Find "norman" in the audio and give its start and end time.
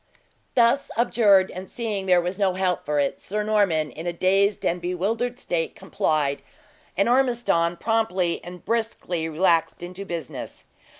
3.43-3.91